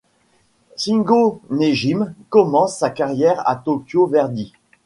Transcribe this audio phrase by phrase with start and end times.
[0.77, 4.51] Shingo Nejime commence sa carrière au Tokyo Verdy.